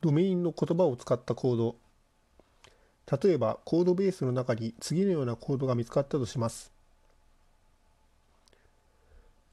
[0.00, 1.76] ドメインの言葉を使ったコード
[3.22, 6.72] 例えばコードベースの中に次のようなコードが見つかったとします。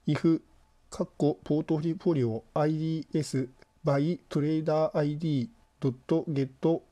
[0.07, 0.41] if
[0.89, 3.49] カッコポートフォリオ IDS
[3.85, 5.49] by トレーダー ID
[5.79, 6.83] ドットゲット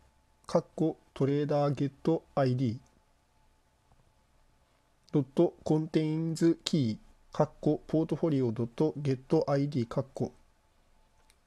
[0.47, 2.79] カッコトレーダーゲット ID
[5.11, 10.31] ドットコンテインズキーカッコポートフォリオドットゲット ID カッコ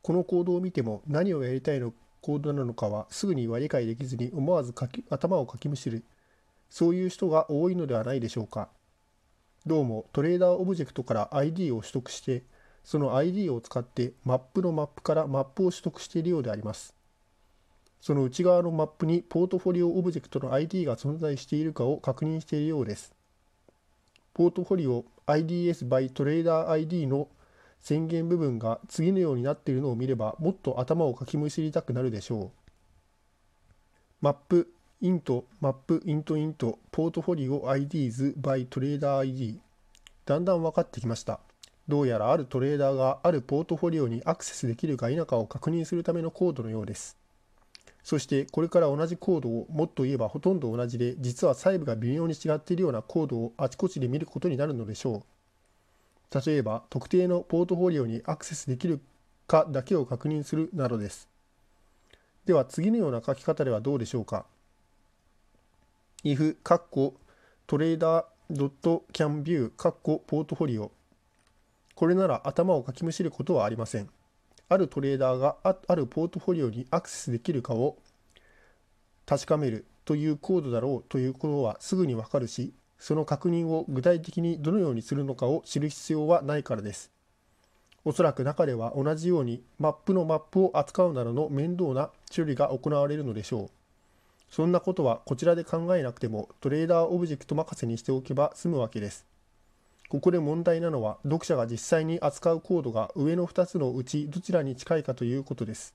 [0.05, 6.05] このコードを見ても何をやりたいのコードなのかはすぐには理解できずに思わずかき頭をかきむしる
[6.69, 8.69] そういう人が多いのではないでしょうか。
[9.65, 12.43] どうもトレーダーオブジェクトから ID を取得して
[12.85, 16.95] その ID を使ってマップのマップからマップを取得しているようであります。
[18.03, 23.15] その内側のマップにポートフォリオオブジェクトの ID が存在しているかを確認しているようです。
[24.35, 27.29] portfolio IDs by trader ID の
[27.85, 32.51] 宣言部分が次のようになっているのを見ればもっと頭をかきむしりたくなるでしょう。
[34.23, 39.61] マップイントマップイントイントポートフォリオ IDs by トレーダー ID
[40.25, 41.41] だんだん分かってきました。
[41.87, 47.19] どうやらあるトレーダーがあるポートフォリオにアクセスできるか否かを確認するためのコードのようです。
[48.03, 55.34] そしてこれから同じコードをもっと言えばほとんど同じで実は細部が微妙に違っているようなコードをあちこちで見ることになるのでしょう。
[56.33, 59.01] 例えば特定のポートフォリオにアクセスできる
[59.47, 61.29] かだけを確認するなどです。
[62.47, 64.45] では次のような書き方ではどうでしょうか
[66.25, 67.15] if カッコ
[67.67, 68.71] トレーダー
[69.13, 70.93] .can view カッコポートフォリオ
[71.95, 74.11] これなら頭をかきむしることはありません。
[74.69, 77.99] あるトレーダーがあるポートフォリオにアクセスできるかを
[79.27, 82.73] 確かめるというコードだろうということはすぐにわかるし
[83.05, 87.11] その確認を具体的にどのようにするのかを知る必要はないからです。
[88.03, 93.71] おそらく中では同じようにマップのマップを扱うなどの面倒な処理が行われるのでしょう。
[94.49, 99.27] そんなことはこちらで考えなくてもトレーダーオブジェクト任せにしておけば済むわけです。
[100.09, 105.93] ここで問題なのは読者が実際に扱うコードが上の2つのうちどちらに近いかということです。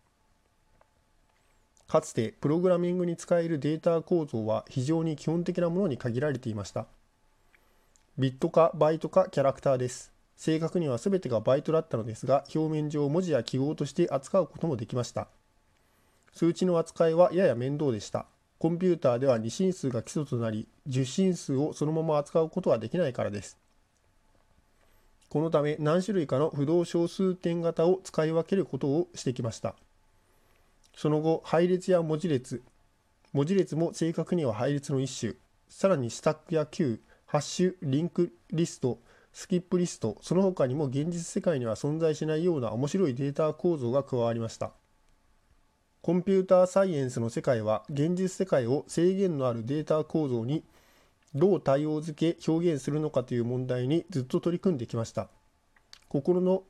[1.87, 6.85] かつてプログラミングに使えるデータ構造は非常に基本的なものに限られていました。
[8.19, 10.11] ビットかバイトかキャラクターです。
[10.35, 15.29] 正確には全てがバイトだったのですが、表面上文字や記号として扱うこともできました。
[16.33, 18.25] 数値の扱いはやや面倒でした。
[18.57, 23.57] コンピューターでは2進数が基礎となり、10進数をそのまま扱うことはできないからです。
[25.29, 29.75] このため何種類かの不動小数点型を使い分けることをしてきました。
[30.93, 32.61] その後、配列や文字列、
[33.31, 35.35] 文字列も正確には配列の一種、
[35.69, 38.97] さらにスタックや Q、ハッシュ、リンクリスト、
[39.33, 44.71] スキップリスト、その他にも現実世界には存在しないような面白いデータ構造が加わりました。
[46.01, 50.63] コンピューターサイエンスの世界は現実世界を制限のあるデータ構造に
[51.35, 55.29] どう対応付け表現するのかという問題にずっと取り組んできました。
[56.07, 56.63] 心の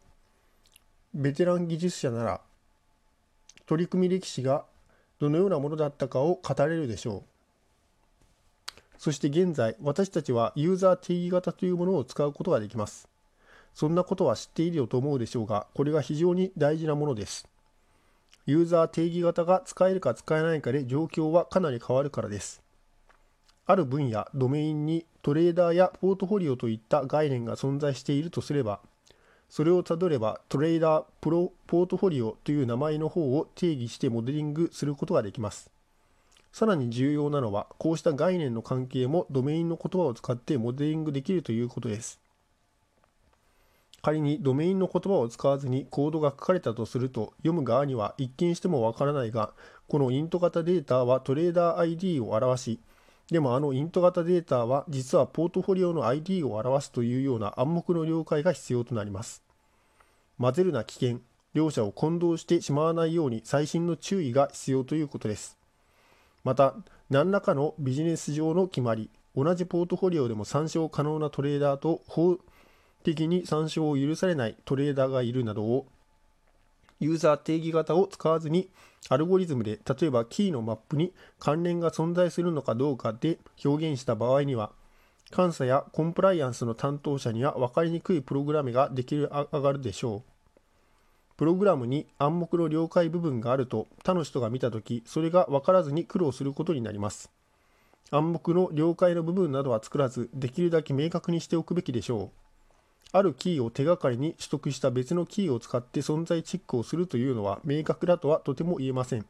[1.13, 2.41] ベテラン技術者なら
[3.65, 4.65] 取り組み歴史が
[5.19, 7.38] どのようなものだったかを語れるでしょう。
[8.99, 13.07] そして現在、私たちはユーザー定義型というものを使うことができます。
[13.73, 17.47] そんなことは知っているよと思うでしょうが、これが非常に大事なものです。
[18.45, 22.61] ユーザー定義型が使えるか使えないかで状況はかなり変わるからです。
[23.67, 28.81] ある分野、ドメインにトレーダーやポートフォリオといった概念が存在しているとすれば、
[29.47, 35.71] それをたどればトレーダープロポートフォリオという名前の方を定義してモデリングすることができます。
[36.51, 42.19] さらに重要なのは、こうした概念の関係もドメインの言葉を使ってモデリングできるということです。
[44.01, 49.53] 仮にドメインの言葉を使わずにコードが書かれたとすると、読む側には一見してもわからないが、
[49.87, 52.79] このイント型データはトレーダー ID を表し、
[53.29, 59.43] でもあのイント型データは実はポートフォリオの ID を表すというような暗黙の了解が必要となります。
[60.39, 61.19] 混ぜるな危険、
[61.53, 65.58] 両者を混同してしまわないように細心の注意が必要ということです。
[66.43, 66.75] また、
[67.09, 72.37] 何らかのビジネス上の決まり、同じポートフォリオでも参照可能なトレーダーと法
[73.03, 75.87] 的に参照を許されないトレーダーがいるなどを
[76.99, 78.69] ユーザー定義型を使わずに
[79.07, 84.71] アルゴリズムで例えばキーのマップに関連が存在するのかどうかで表現した場合には
[85.35, 90.38] 監査やコンプライアンスの担当者には分かりにくいプログラムができる上がるでしょう。
[91.39, 97.31] プログラムに暗黙の了解部分があると他の人が見たとき、それが分からずに苦労することになります。
[98.11, 102.29] 暗黙の了解の部分などは作らず、できるだけ明確にしておくべきでしょう。
[103.13, 109.25] あるキーを手がかりに取得した別のキーを使って存在チェックをするというのは明確だとはとても言えません。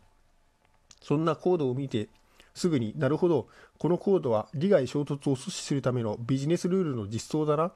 [1.04, 2.10] そんなコードを見て
[2.56, 3.48] すぐになるほど
[3.78, 7.72] このコードは利害衝突を阻止するためのビジネスルールの実装だな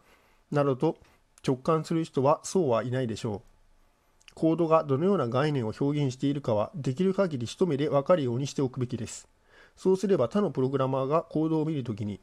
[0.51, 0.97] などと
[1.45, 3.52] 直感する人はそうはいないでしょう。
[4.35, 9.27] コードがどのような概念を表現しているかはできる限り一目で分かるようにしておくべきです。
[9.75, 12.19] そうすれば他のプログラマーがコードを見るときに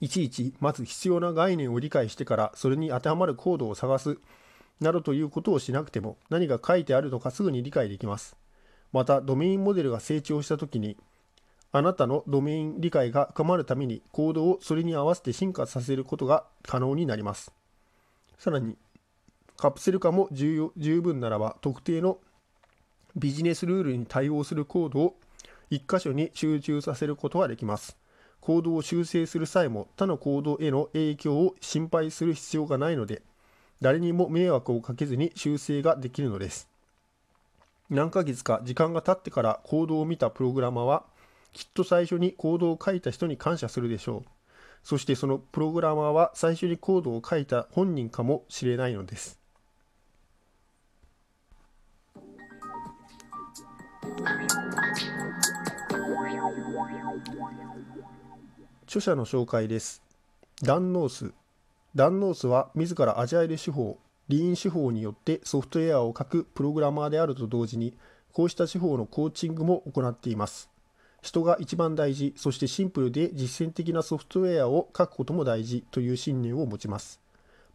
[0.00, 4.18] いちいちまず必要な概念を理解してからそれに当てはまるコードを探す
[4.80, 8.36] などということをしなくても何が書いてあるのかすぐに理解できます。
[8.92, 10.96] またドメインモデルが成長したときに
[11.72, 17.52] あなたのドメイン理解が深まるためにコードをそれに合わせて進化させることが可能になります。
[18.38, 18.76] さらに
[19.56, 22.18] カプセル化も十分ならば特定の
[23.16, 25.16] ビジネスルールに対応するコードを
[25.70, 27.96] 1箇所に集中させることができます。
[28.40, 33.22] コードを修正する際も他のコードへの影響を心配する必要がないので、
[33.80, 36.68] 誰にも迷惑をかけずに修正ができるのです。
[37.88, 41.04] 何ヶ月か時間が経ってからコードを見たプログラマーは、
[41.52, 44.28] きっと最初にコードを書いた人に感謝するでしょう。
[44.82, 49.43] そしてそのプログラマーは最初にコードを書いた本人かもしれないのです。
[58.86, 60.02] 著者の紹介です。
[60.62, 61.32] ダンノース。
[61.94, 63.98] ダンノースは自らアジャイル手法、
[64.28, 67.96] リーン手法によってソフトウェアを書くプログラマーであると同時に、
[68.32, 70.68] こうした手法のコーチングも行っています。
[71.22, 77.20] 人が一番大事、そしてシンプルで実践的なソフトウェアを書くことも大事という信念を持ちます。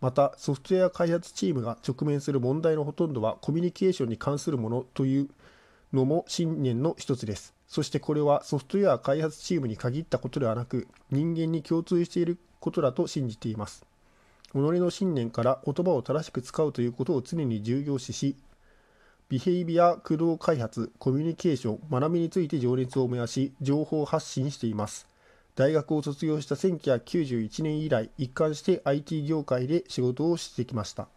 [0.01, 5.29] また、ソフトウェア開発チームが直面する問題のほとんどはコミュニケーションに関するものという
[5.94, 7.53] のも信念の一つです。
[7.68, 13.86] そしてこれはソフトウェア開発チームに限ったことではなく、人間に共通していることだと信じています。
[14.51, 18.36] 己の信念から言葉を正しく使うということを常に重要視し、
[19.30, 25.07] ビヘイビア駆動開発、コミュニケーション、学びについて情熱を燃やし、情報発信しています。
[25.56, 31.07] 大学を卒業した1991年以来、一貫して IT 業界で仕事をしてきました。